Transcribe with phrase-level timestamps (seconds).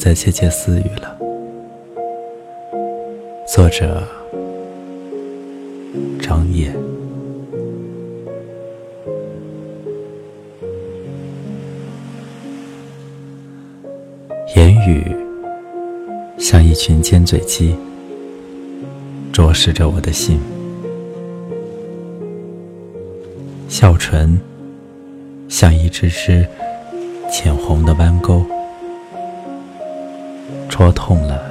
[0.00, 1.14] 再窃窃私语了。
[3.46, 4.02] 作者：
[6.22, 6.72] 张烨。
[14.56, 15.14] 言语
[16.38, 17.76] 像一群尖嘴鸡，
[19.30, 20.38] 啄食着我的心；
[23.68, 24.40] 笑唇
[25.46, 26.48] 像一只只
[27.30, 28.42] 浅红的弯钩。
[30.80, 31.42] 戳痛了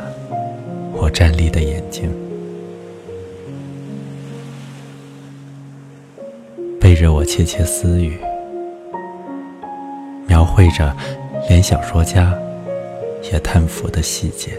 [0.91, 2.09] 我站立的眼睛，
[6.81, 8.17] 背着我窃窃私语，
[10.25, 10.97] 描绘着
[11.47, 12.35] 连小说家
[13.31, 14.49] 也叹服的细节。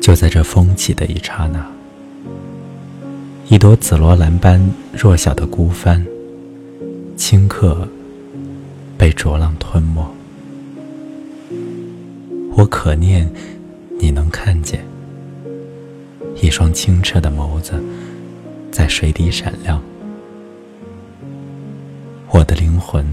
[0.00, 1.66] 就在这风起的一刹那，
[3.48, 6.06] 一朵紫罗兰般弱小的孤帆，
[7.16, 7.88] 顷刻。
[9.04, 10.02] 被浊浪吞没，
[12.56, 13.30] 我可念
[14.00, 14.82] 你能看见
[16.36, 17.74] 一双清澈的眸子
[18.72, 19.78] 在水底闪亮。
[22.30, 23.06] 我的灵魂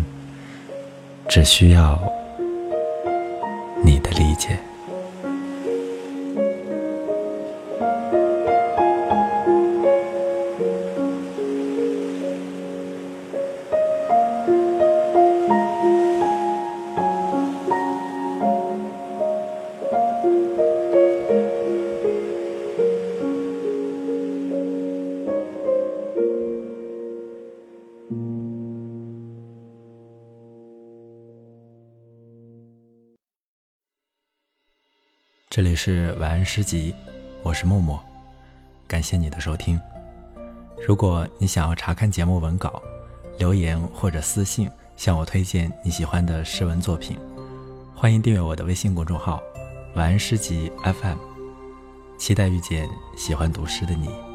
[1.27, 2.01] 只需要
[3.83, 4.57] 你的理解。
[35.51, 36.95] 这里是晚安诗集，
[37.43, 38.01] 我是默默，
[38.87, 39.77] 感谢你的收听。
[40.87, 42.81] 如果你想要查看节目文稿，
[43.37, 47.19] 留言或者私信向我推荐你喜欢的诗文作品，
[47.93, 49.43] 欢迎订阅我的微信公众号
[49.93, 51.17] “晚安诗集 FM”，
[52.17, 52.87] 期待遇见
[53.17, 54.30] 喜欢读诗的你。